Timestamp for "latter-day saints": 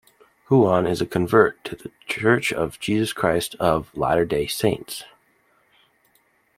3.95-5.03